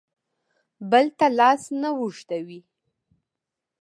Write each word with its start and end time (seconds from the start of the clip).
بل 0.91 1.05
ته 1.17 1.27
لاس 1.37 1.61
نه 1.81 1.89
اوږدوي. 1.97 2.59